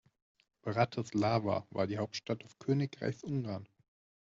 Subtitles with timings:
[0.63, 3.67] Bratislava war die Hauptstadt des Königreichs Ungarn.